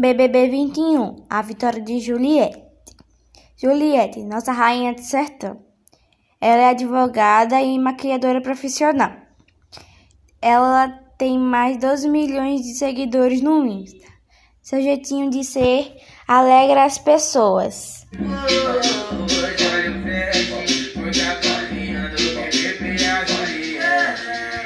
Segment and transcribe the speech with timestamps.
[0.00, 2.62] BBB 21 A vitória de Juliette.
[3.56, 5.60] Juliette, nossa rainha de sertão.
[6.40, 9.10] Ela é advogada e maquiadora profissional.
[10.40, 10.88] Ela
[11.18, 14.06] tem mais de 12 milhões de seguidores no Insta.
[14.62, 15.96] Seu jeitinho de ser
[16.28, 18.06] alegra as pessoas.